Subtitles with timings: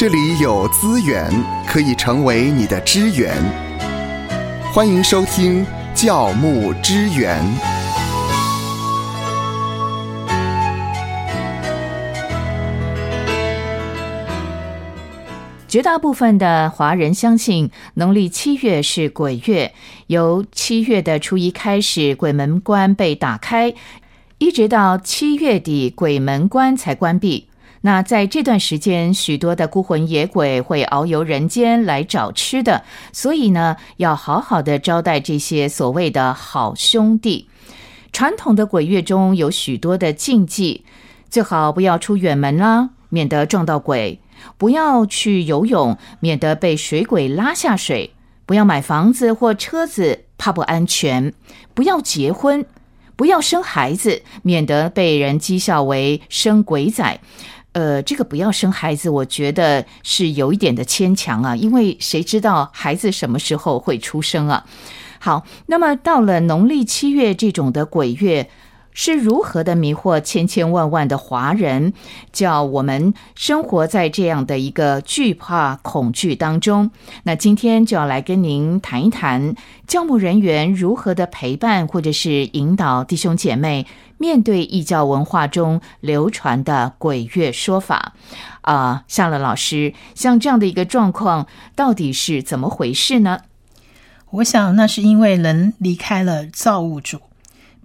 [0.00, 1.30] 这里有资源
[1.66, 3.36] 可以成为你的支援。
[4.72, 5.62] 欢迎收听
[5.94, 7.38] 教牧支援。
[15.68, 19.74] 绝大部分的华人相信农历七月是鬼月，
[20.06, 23.74] 由七月的初一开始，鬼门关被打开，
[24.38, 27.49] 一直到七月底，鬼门关才关闭。
[27.82, 37.48] 那在这段时间，许多的孤魂野鬼会遨游人间来找吃的，所以呢，要好好的招待这些所谓的好兄弟。
[38.12, 40.84] 传统的鬼月中有许多的禁忌，
[41.30, 44.20] 最好不要出远门啦，免得撞到鬼。
[44.58, 48.10] 不要去游泳，免得被水鬼拉下水；
[48.46, 51.32] 不要买房子或车子，怕不安全；
[51.74, 52.64] 不要结婚，
[53.16, 57.20] 不要生孩子，免得被人讥笑为生鬼仔。
[57.72, 64.64] 呃，这个不要生孩子，我觉得是有一点的牵强啊，因为谁知道孩子什么时候会出生啊？
[65.18, 68.48] 好，那么到了农历七月这种的鬼月。
[68.92, 71.92] 是如何的迷惑千千万万的华人，
[72.32, 76.90] 叫我们生活在这样的一个惧怕、恐惧当中？
[77.22, 79.54] 那今天就要来跟您谈一谈，
[79.86, 83.86] 教牧人员如何的陪伴或者是引导弟兄姐妹
[84.18, 88.14] 面对异教文化中流传的鬼月说法。
[88.62, 93.40] 啊，夏乐老师，像这样的一个状况，到底是怎么回事呢？
[94.32, 97.20] 我想，那是因为人离开了造物主。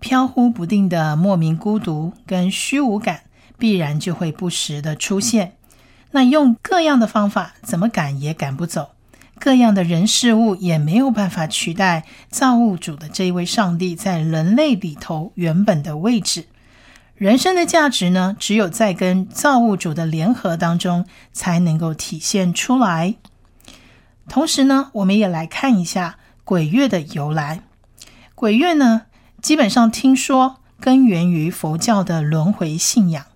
[0.06, 3.22] 飘忽不定的莫名孤独跟虚无感，
[3.58, 5.54] 必然就会不时的出现。
[6.12, 8.92] 那用各样的方法，怎么赶也赶不走；
[9.40, 16.46] 各样的人事物也没有办法取代造物主的这一位上帝在人类里头原本的位置。
[17.16, 23.16] 人生的价值呢，只有在跟造物主的联合当中，才能够体现出来。
[24.30, 27.64] 同时呢，我们也来看一下鬼月的由来。
[28.36, 29.08] 鬼月呢？
[29.46, 33.28] 基本上听说根源于佛教的轮回信仰。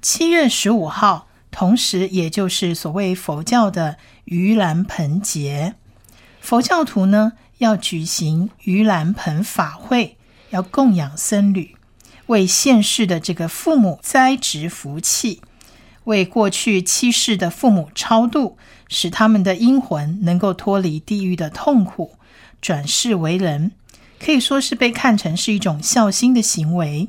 [0.00, 5.74] 七月十五号，同时也就是所谓佛教的盂兰盆节，
[6.40, 10.16] 佛教徒呢要举行盂兰盆法会，
[10.50, 11.74] 要供养僧侣，
[12.26, 15.42] 为现世的这个父母栽植福气，
[16.04, 22.12] 为过去七世的父母超度，使他们的阴魂能够脱离地狱的痛苦，
[22.60, 23.72] 转世为人。
[24.22, 27.08] 可以说是被看成是一种孝心的行为。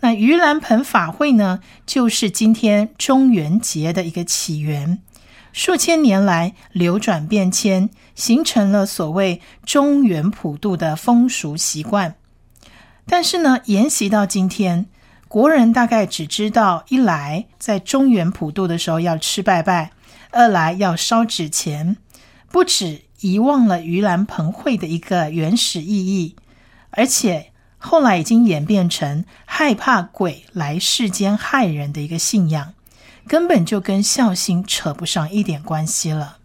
[0.00, 4.98] 那盂兰盆法会呢，就是今天中元节的一个起源。
[5.52, 12.14] 数千年来流转变迁，形成了所谓中元普渡的风俗习惯。
[13.06, 14.86] 但是呢，沿袭到今天，
[15.28, 19.90] 国人大概只知道一来在中元普渡的时候要吃拜拜，
[20.30, 21.96] 二来要烧纸钱，
[22.50, 23.02] 不止。
[23.20, 26.36] 遗忘了盂兰盆会的一个原始意义，
[26.90, 32.72] 而且后来已经演变成害怕鬼来世间害人的一个信仰，
[33.26, 36.38] 根本就跟孝心扯不上一点关系了。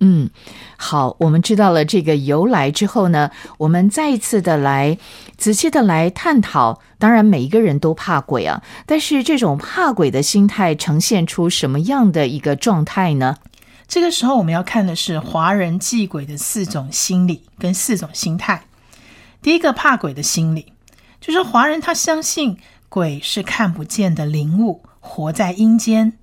[0.00, 0.28] 嗯，
[0.76, 4.98] 好，我们知道了这个由来之后呢，我们再一次的来
[5.38, 6.82] 仔细的来探讨。
[6.98, 13.36] 当然，每一个人都怕鬼啊，但是这种怕鬼的心态呈现出什么样的一个状态呢？
[13.88, 18.64] 这个时候，我们要看的是华人忌鬼的四种心理跟四种心态。
[19.40, 20.72] 第一个怕鬼的心理，
[21.20, 22.58] 就是华人他相信
[22.88, 26.14] 鬼是看不见的灵物，活在阴间。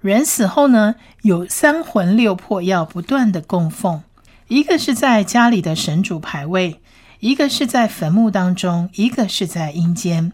[0.00, 4.02] 人死后呢，有三魂六魄要不断的供奉，
[4.48, 6.80] 一个是在家里的神主牌位，
[7.18, 10.32] 一个是在坟墓当中，一个是在阴间。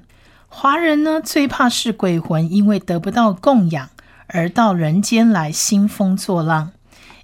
[0.48, 3.90] 华人呢，最怕是鬼魂，因为得不到供养。
[4.28, 6.72] 而到人间来兴风作浪，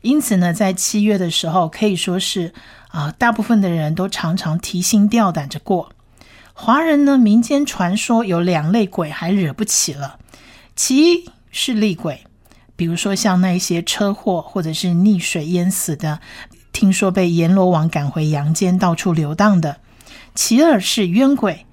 [0.03, 2.53] 因此呢，在七月的时候，可以说是
[2.89, 5.93] 啊，大部分的人都常常提心吊胆着过。
[6.55, 10.19] 华人呢，民间传说有两类鬼还惹不起了，
[10.77, 12.25] 其一是厉鬼，
[12.77, 16.21] 比如说像那些车祸或者是溺水淹死的，
[16.73, 19.77] 听说被阎罗王赶回阳间到处流荡的；
[20.35, 21.67] 其二是冤鬼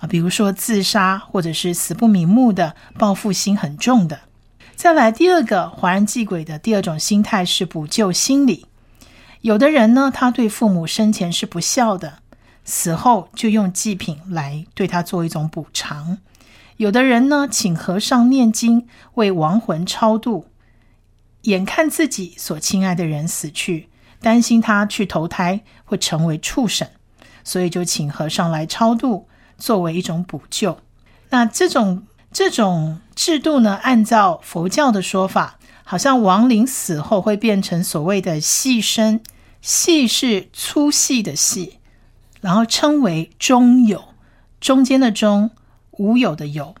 [0.00, 4.20] 啊，比如说自杀或者是死不瞑目的，报复心很重的。
[4.76, 8.66] 再来第二个华人祭鬼的第二种心态是补救心理。
[9.40, 12.18] 有的人呢，他对父母生前是不孝的，
[12.64, 16.18] 死后就用祭品来对他做一种补偿。
[16.76, 20.48] 有的人呢，请和尚念经为亡魂超度，
[21.42, 23.88] 眼看自己所亲爱的人死去，
[24.20, 26.88] 担心他去投胎会成为畜生，
[27.42, 30.78] 所以就请和尚来超度，作为一种补救。
[31.30, 32.06] 那这种。
[32.34, 39.20] 这种制度呢，按照佛教的说法，好像亡灵死后会变成所谓的细身，
[39.62, 41.78] 细是粗细的细，
[42.40, 44.02] 然后称为中有，
[44.60, 45.52] 中间的中，
[45.92, 46.74] 无有的有，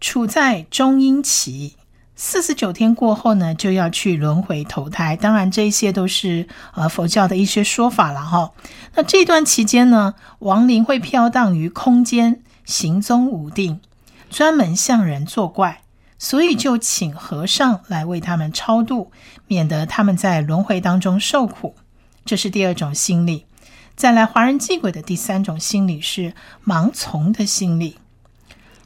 [0.00, 1.74] 处在中阴期。
[2.16, 5.14] 四十九天过后呢，就要去轮回投胎。
[5.16, 8.52] 当然，这些都是呃佛教的一些说法了哈。
[8.94, 13.80] 那这段期间呢，亡灵会飘荡于空间，行踪无定，
[14.32, 15.82] 专门向人作怪，
[16.18, 19.12] 所以就请和尚来为他们超度，
[19.46, 21.76] 免得他们在轮回当中受苦。
[22.24, 23.44] 这是第二种心理。
[23.94, 26.32] 再来，华人祭鬼的第三种心理是
[26.64, 27.98] 盲从的心理。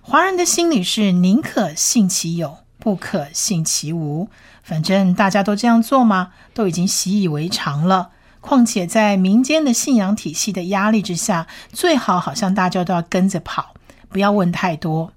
[0.02, 2.58] 华人的心理是宁可信其有。
[2.78, 4.28] 不可信其无，
[4.62, 8.10] 反正大家都这样做嘛，都已经习以为常了。
[8.40, 13.75] 况且在民间的信仰体系的压力之下，最好好像大家都要跟着跑，
[14.08, 15.10] 不要问太多。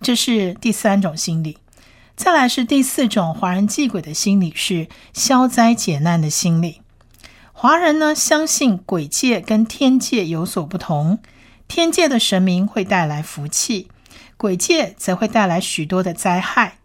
[0.00, 1.58] 这是第三种心理。
[2.16, 6.82] 再来是第四种华人祭鬼的心理，是消灾解难的心理。
[7.52, 11.18] 华人呢相信鬼界跟天界有所不同，
[11.68, 13.88] 天界的神明会带来福气，
[14.36, 16.78] 鬼界则会带来许多的灾害。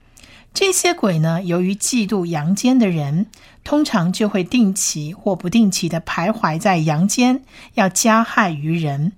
[0.53, 3.25] 这些鬼呢，由于嫉妒阳间的人，
[3.65, 9.12] 通常就会定期或不定期的徘徊在阳间，要加害于人。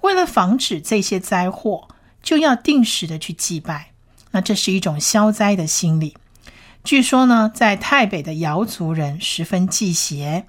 [0.00, 1.88] 为了防止这些灾祸，
[2.22, 3.90] 就要定时的去祭拜。
[4.32, 6.16] 那这是一种消灾的心理。
[6.84, 10.46] 据说呢，在太北的瑶族人十分忌邪。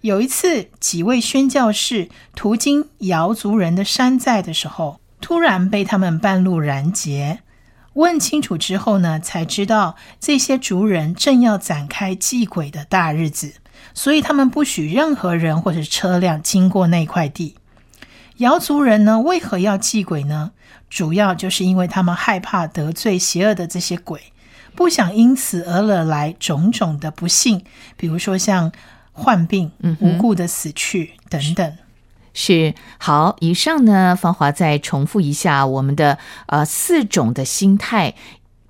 [0.00, 7.40] 有一次，几位宣教士途经瑶族人的山寨的时候，突然被他们半路拦截。
[7.94, 13.54] 问清楚之后呢，才知道这些族人正要展开祭鬼的大日子，
[13.94, 17.56] 所以他们不许任何人或者车辆经过那块地。
[18.38, 20.50] 瑶族人呢，为何要祭鬼呢？
[20.90, 24.20] 主要就是因为他们害怕得罪邪恶的这些鬼，
[24.74, 27.64] 不想因此而惹来种种的不幸，
[27.96, 28.72] 比如说像
[29.12, 29.70] 患病、
[30.00, 31.76] 无故的死去等等。
[32.32, 38.14] 是好，以上呢，芳华再重复一下我们的呃四种的心态。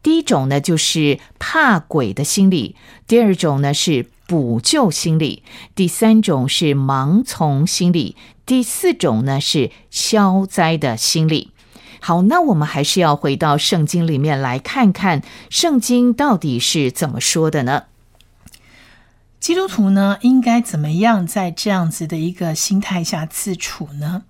[0.03, 2.75] 第一种呢，就是怕鬼的心理；
[3.07, 5.43] 第二种呢是补救心理；
[5.75, 8.15] 第三种是盲从心理；
[8.47, 11.51] 第四种呢是消灾的心理。
[12.01, 17.85] 好，那我们还是要回到圣经里面来看看，圣经到底是怎么说的呢？
[19.41, 24.23] 基督徒呢，应该怎么样在这样子的一个心态下自处呢？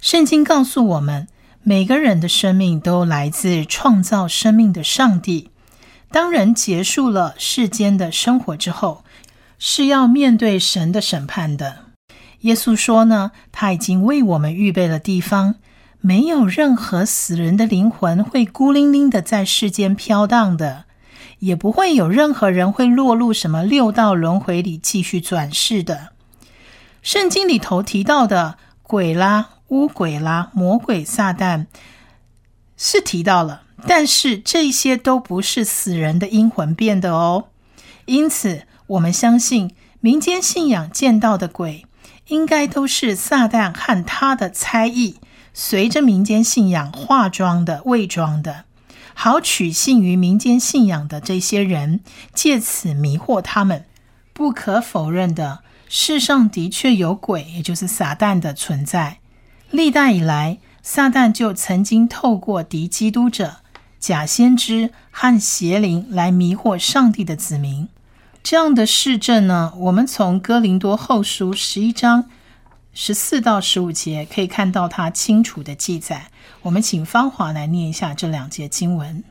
[0.00, 1.26] 圣经告诉我们，
[1.62, 5.50] 每个人的生命都来自创造生命的上帝。
[6.10, 9.04] 当人结束了世间的生活之后，
[9.58, 11.86] 是要面对神的审判的。
[12.40, 15.56] 耶稣说呢，他已经为我们预备了地方，
[16.00, 20.84] 没有任何死人的灵魂会孤零零的在世间飘荡的。
[21.38, 26.12] 也不会有任何人会落入什么六道轮回里继续转世的。
[27.02, 31.66] 圣经里头提到的鬼啦、巫鬼啦、魔鬼、撒旦
[32.78, 37.48] 是提到了，但是这些都不是死人的阴魂变的哦。
[38.06, 41.86] 因此，我们相信民间信仰见到的鬼，
[42.28, 45.16] 应该都是撒旦和他的猜疑，
[45.52, 48.64] 随着民间信仰化妆的、伪装的。
[49.14, 52.00] 好取信于民间信仰的这些人，
[52.34, 53.86] 借此迷惑他们。
[54.32, 59.18] 不可否认的，世上的确有鬼，也就是撒旦的存在。
[59.70, 63.56] 历代以来，撒旦就曾经透过敌基督者、
[63.98, 67.88] 假先知和邪灵来迷惑上帝的子民。
[68.48, 72.26] 这样的事证呢，我们从哥林多后书十一章。
[72.94, 76.30] 十四到十五节可以看到他清楚的记载。
[76.62, 79.24] 我们请芳华来念一下这两节经文。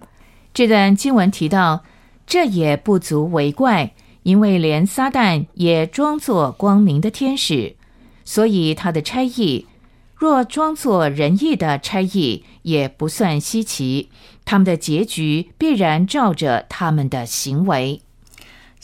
[0.54, 1.86] 这段经文提到，
[2.28, 3.94] 这也不足为怪，
[4.24, 7.78] 因为连撒旦也装作光明的天使，
[8.26, 9.66] 所以他的差役
[10.14, 14.10] 若装作仁义的差役，也不算稀奇。
[14.44, 18.02] 他们的结局必然照着他们的行为。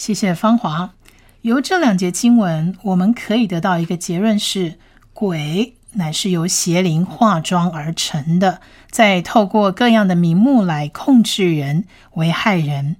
[0.01, 0.95] 谢谢芳华。
[1.41, 4.79] 由这两节经文，我们可以得到一个结论：是
[5.13, 12.95] 鬼乃是由邪灵化妆而成的，再透过各样的名目来控制人、危害人，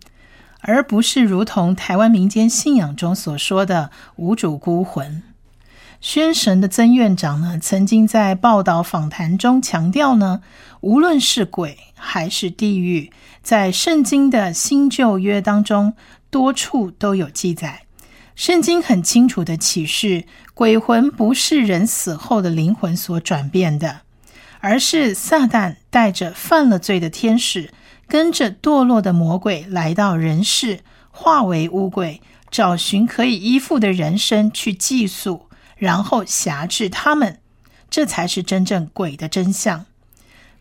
[0.60, 5.24] 而不是如同台湾民间信仰中所说的无主孤魂。
[6.00, 10.44] 宣神的曾院长呢，曾经在报道访谈中强调呢，
[10.82, 15.94] 无论是鬼还是地狱，在圣经的新旧约当中，
[16.32, 17.84] 多处都有记载。
[18.34, 20.24] 圣经很清楚的启示，
[20.56, 24.02] 鬼魂不是人死后的灵魂所转变的，
[24.62, 27.72] 而是撒旦带着犯了罪的天使，
[28.08, 30.80] 跟着堕落的魔鬼来到人世，
[31.12, 37.40] 化为乌鬼，找寻可以依附的人身去寄宿，然后辖制他们。
[37.90, 39.86] 这才是真正鬼的真相。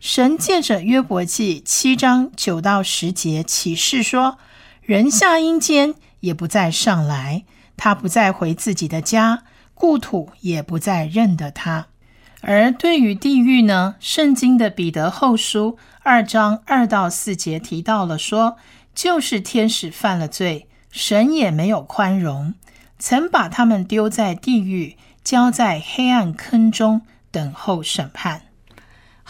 [0.01, 4.37] 神借着约伯记七章九到十节启示说：
[4.91, 7.45] 人下阴间也不再上来，
[7.77, 9.43] 他不再回自己的家，
[9.73, 11.87] 故土也不再认得他。
[12.41, 13.95] 而对于地狱呢？
[14.01, 18.57] 圣经的彼得后书二章二到四节提到了说，
[18.93, 22.53] 就是天使犯了罪，神也没有宽容，
[22.99, 28.41] 曾把他们丢在地狱，交在黑暗坑中，等候审判。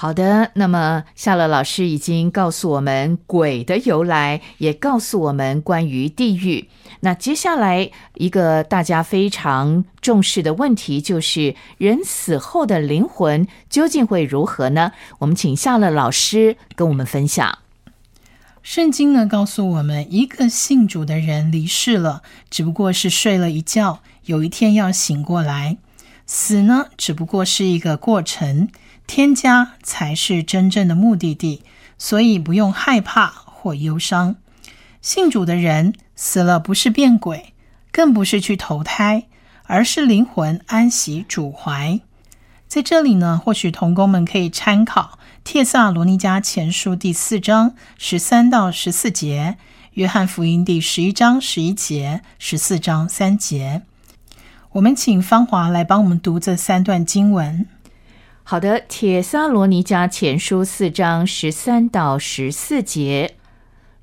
[0.02, 6.70] 好的，那么夏乐老师已经告诉我们鬼的由来，也告诉我们关于地狱。
[7.02, 14.92] 那接下来一个大家非常重视的问题，就是人死后的灵魂究竟会如何呢？
[15.20, 17.60] 我们请夏乐老师跟我们分享。
[18.64, 25.78] 圣经呢告诉我们，一个信主的人离世了，只不过是睡了一觉，有一天要醒过来。
[26.26, 28.70] 死呢，只不过是一个过程。
[29.14, 31.64] 天家才是真正的目的地，
[31.98, 34.38] 所以不用害怕或忧伤。
[35.02, 37.54] 信主的人死了，不是变鬼，
[37.92, 39.26] 更不是去投胎，
[39.64, 42.00] 而是灵魂安息主怀。
[42.70, 49.58] 在这里呢，或许童工们可以参考《帖萨罗尼迦前书》第四章十三到十四节，
[49.96, 53.82] 《约翰福音》第十一章十一节、十四章三节。
[54.72, 57.68] 我们请芳华来帮我们读这三段经文。
[58.44, 63.36] 好的，《铁撒罗尼迦前书》四章十三到十四节，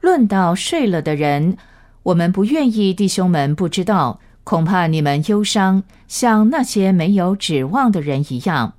[0.01, 1.59] 论到睡了的人，
[2.05, 8.75] 我们不愿意弟兄们不知道，恐怕你们忧伤，像那些没有指望的人一样。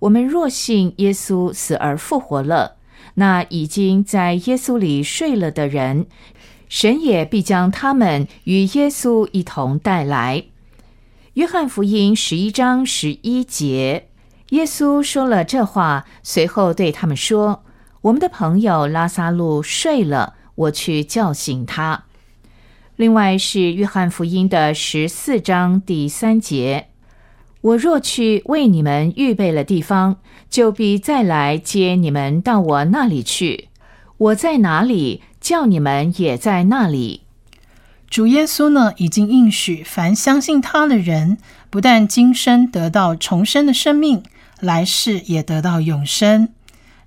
[0.00, 2.76] 我们若信耶稣死而复活了，
[3.14, 6.06] 那已经在耶稣里睡了的人，
[6.68, 10.44] 神也必将他们与耶稣一同带来。
[11.34, 14.06] 约翰福音十一章十一节。
[14.52, 17.64] 耶稣说了这话，随后对他们说
[18.02, 22.04] ：“我们的朋友拉萨路睡了，我去叫醒他。”
[22.96, 26.88] 另外是约翰福音的十四章第三节
[27.62, 30.18] ：“我若去为你们预备了地方，
[30.50, 33.70] 就必再来接你们到我那里去。
[34.18, 37.22] 我在哪里，叫你们也在那里。”
[38.10, 41.38] 主耶稣呢，已经应许凡相信他的人，
[41.70, 44.22] 不但今生得到重生的生命。
[44.62, 46.50] 来世也得到永生。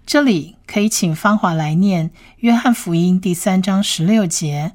[0.06, 2.10] 这里可以请芳华来念
[2.40, 4.74] 《约翰福音》第三章十六节：“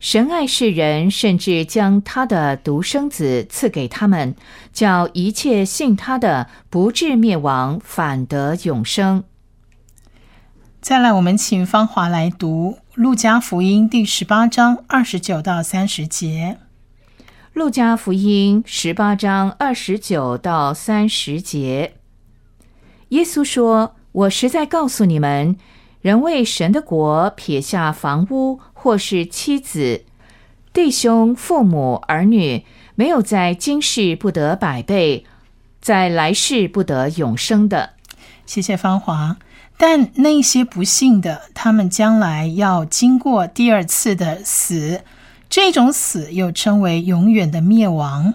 [0.00, 4.34] 神爱世人，甚至将他的独生子赐给他们，
[4.72, 9.22] 叫一切信他的不至灭亡，反得永生。”
[10.82, 16.58] 再来，我们请芳华来读《路加福音》第十八章二十九到三十节。
[17.52, 21.94] 《路加福音》十八章二十九到三十节。
[23.10, 25.56] 耶稣说：“我实在告诉你们，
[26.00, 30.02] 人为神的国撇下房屋，或是妻子、
[30.72, 32.64] 弟兄、父母、儿女，
[32.96, 35.24] 没有在今世不得百倍，
[35.80, 37.90] 在来世不得永生的。”
[38.44, 39.36] 谢谢芳华。
[39.76, 45.02] 但那些不幸的，他们将来要经过第二次的死，
[45.48, 48.34] 这种死又称为永远的灭亡。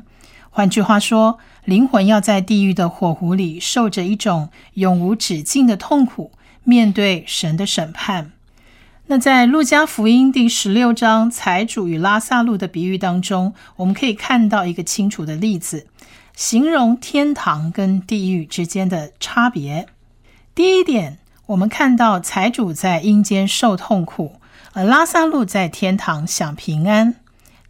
[0.49, 1.39] 换句话说。
[1.71, 6.33] 灵魂要在地狱的火湖里受着一种永无止境的痛苦，
[6.65, 8.33] 面对神的审判。
[9.05, 15.87] 那在路加福音第十六章财主与拉萨路的比喻当中，我们可以看到一个清楚的例子，
[16.35, 19.87] 形容天堂跟地狱之间的差别。
[20.53, 24.41] 第一点，我们看到财主在阴间受痛苦，
[24.73, 27.15] 而拉萨路在天堂享平安。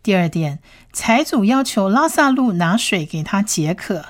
[0.01, 0.58] 第二点。
[0.93, 4.07] 财主要求拉萨路拿水给他解渴，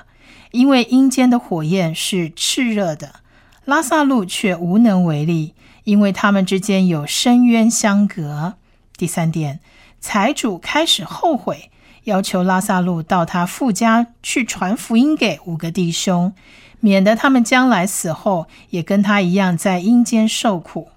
[0.50, 3.16] 因为阴间的火焰是炽热的。
[3.64, 8.54] 拉萨路却无能为力，因为他们之间有深渊相隔。
[8.96, 9.60] 第三点，
[10.00, 11.70] 财主开始后悔，
[12.04, 16.32] 要求拉萨路到他父家去传福音给五个弟兄，
[16.80, 20.88] 免得他们将来死后也跟他一样在阴间受苦。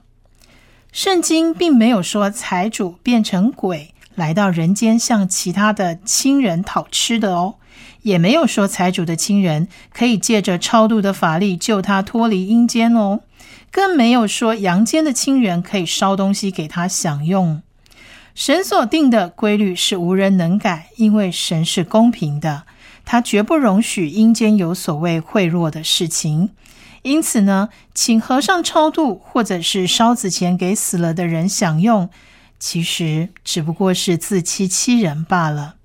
[0.91, 3.93] 圣经并没有说财主变成鬼。
[4.15, 7.55] 来到人间向其他的亲人讨吃的哦，
[8.01, 13.19] 也没有说财主的亲人可以借着超度的法力救他脱离阴间哦，
[13.71, 17.61] 更没有说阳间的亲人可以烧东西给他享用。
[18.33, 22.63] 神所定的规律是无人能改，因为神是公平的，
[23.05, 26.49] 他绝不容许阴间有所谓贿赂的事情。
[27.03, 32.09] 因此呢，请和尚超度或者是烧纸钱给死了的人享用。
[32.59, 35.75] 其实只不过是自欺欺人罢了。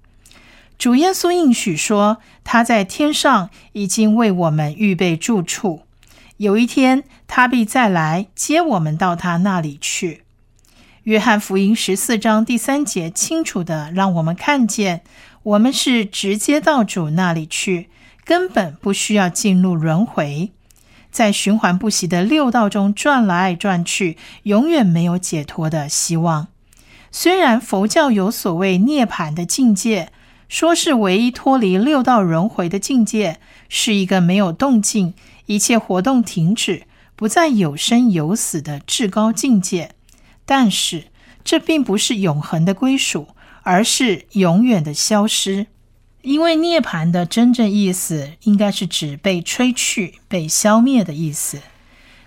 [0.79, 5.83] 主耶稣应许说，他在天上已经为我们预备住处，
[6.39, 10.23] 有一天他必再来接我们到他那里去。
[11.03, 15.03] 约翰福音十四章第三节清楚的让我们看见，
[15.43, 17.91] 我们是直接到主那里去，
[18.25, 20.50] 根本不需要进入轮回，
[21.11, 26.49] 在循环不息的六道中转来转去，永远没有解脱的希望。
[27.12, 30.12] 虽然佛教有所谓涅槃的境界，
[30.49, 35.14] 说是唯一脱离六道轮回的境界，是一个没有动静、
[35.47, 36.85] 一切活动停止、
[37.17, 39.90] 不再有生有死的至高境界。
[40.45, 41.05] 但是，
[41.45, 43.29] 这并不是永恒的归属，
[43.62, 45.67] 而是永远的消失。
[46.23, 51.61] 因为涅槃的真正意思，应该是指被吹去、被消灭的意思，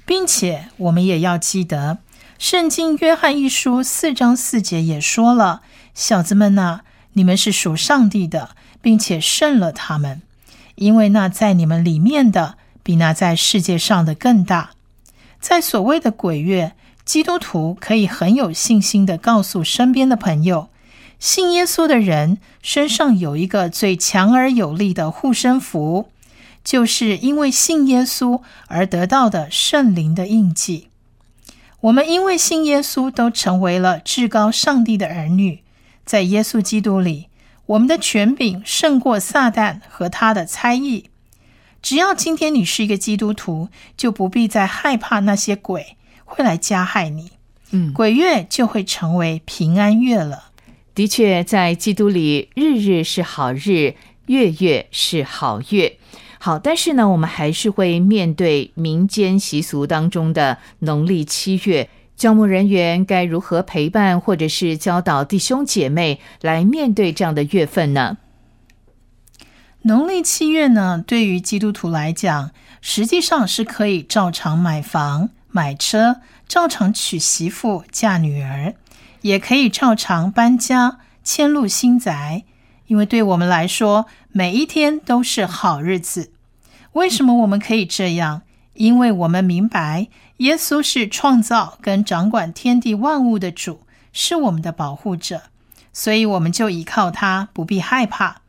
[0.06, 2.00] 并且我们也要记得，
[2.38, 5.62] 《圣经·约翰一书》四章四节也说了
[5.96, 6.82] ：“小子们呐，
[7.14, 10.22] 你们是属上帝的，并且胜了他们，
[10.76, 14.72] 因为那在你们里面的，比那在世界上的更大。”
[15.40, 16.74] 在所谓的鬼月。
[17.06, 20.70] 基督徒可以很有信心的告诉身边的朋友，
[21.20, 26.08] 信耶稣的人身上有一个最强而有力的护身符，
[26.64, 30.88] 就是因为信耶稣而得到的圣灵的印记。
[31.84, 35.64] 我们因为信耶稣，都成为了至高上帝的儿女。
[36.06, 37.28] 在耶稣基督里，
[37.66, 41.10] 我们的权柄胜过撒旦和他的猜疑。
[41.82, 45.98] 只要今天你是一个基督徒，就不必再害怕那些鬼。
[46.24, 47.32] 会来加害你，
[47.72, 50.52] 嗯，鬼月就会成为平安月了。
[50.96, 53.96] 的确，在基督里，日日是好日，
[54.28, 55.98] 月月是好月。
[56.46, 68.18] 好，但是呢，我们还是会面对民间习俗当中的农历七月，教牧人员该如何陪伴或者是教导弟兄姐妹来面对这样的月份呢？
[69.84, 75.30] 农历七月呢，对于基督徒来讲，实际上是可以照常买房。
[75.50, 76.18] 买车
[76.50, 78.74] 照常娶媳妇嫁女儿，
[79.22, 82.44] 也可以照常搬家迁入新宅，
[82.88, 86.32] 因为对我们来说，每一天都是好日子。
[86.94, 88.42] 为什么我们可以这样？
[88.74, 95.44] 因为我们明白，耶稣是创造跟掌管天地万物的主，是我们的保护者，
[95.92, 98.42] 所以我们就依靠他，不必害怕。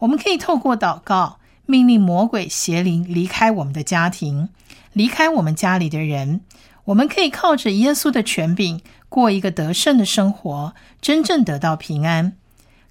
[0.00, 4.50] 我们可以透过祷告，命令魔鬼邪灵离开我们的家庭。
[4.92, 6.40] 离开我们家里的人，
[6.86, 12.32] 我们可以靠着耶稣的权柄过一个得胜的生活，真正得到平安。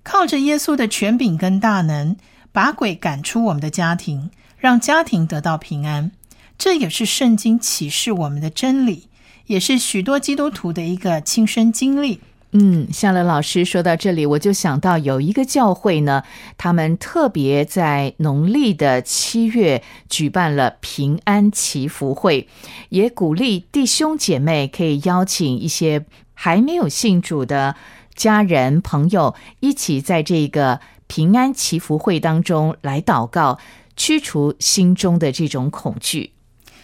[0.04, 2.16] 靠着耶稣的权柄跟大能，
[2.52, 4.30] 把鬼赶出我们的家庭，
[4.66, 6.10] 让家庭得到平安。
[6.58, 9.08] 这也是圣经启示我们的真理，
[9.46, 12.20] 也是许多基督徒的一个亲身经历。
[12.50, 16.24] 嗯，夏乐老师说到这里，我就想到有一个教会呢，
[16.58, 22.48] 他们特别在农历的七月举办了平安祈福会，
[22.90, 27.76] 也鼓励弟兄姐妹可以邀请一些还没有信主的
[28.16, 33.60] 家人朋友，一起在这个平安祈福会当中来祷告，
[33.96, 36.34] 驱除心中的这种恐惧。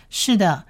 [0.10, 0.66] 是的，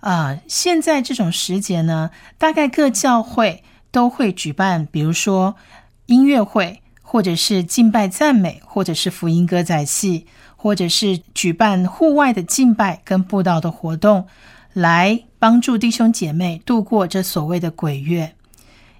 [0.00, 3.62] 啊，现在这种时节呢，大概各教会。
[3.92, 5.56] 都会举办，比如说
[6.04, 14.26] 音乐会，或者是敬拜赞美，或者是福音歌仔戏，或者是举办户外的敬拜跟布道的活动，
[14.74, 18.34] 来帮助弟兄姐妹度过这所谓的鬼月。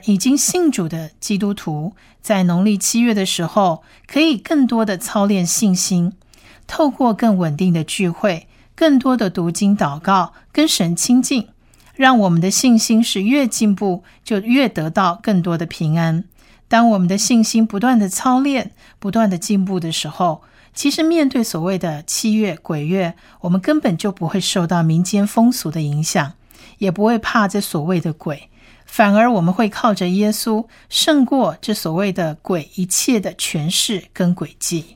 [0.07, 6.15] 已经信主的基督徒，在农历七月的时候，可以更多的操练信心，
[6.67, 11.49] 透过更稳定的聚会，更多的读经祷告，跟神亲近。
[11.95, 16.25] 让我们的信心是越进步，就越得到更多的平安。
[16.69, 20.43] 当我们的信心不断的操练、不断的进步的时候，
[20.75, 26.35] 其实面对所谓的七月鬼月，我们根本就不会受到民间风俗的影响，
[26.77, 28.51] 也不会怕这所谓的鬼，
[28.85, 34.96] 反而我们会靠着耶稣胜过这所谓的鬼一切的权势跟诡计。